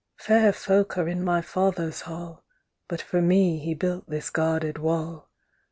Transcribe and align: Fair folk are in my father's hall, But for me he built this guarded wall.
Fair 0.17 0.51
folk 0.51 0.97
are 0.97 1.07
in 1.07 1.23
my 1.23 1.41
father's 1.43 2.01
hall, 2.01 2.43
But 2.87 3.03
for 3.03 3.21
me 3.21 3.59
he 3.59 3.75
built 3.75 4.09
this 4.09 4.31
guarded 4.31 4.79
wall. 4.79 5.29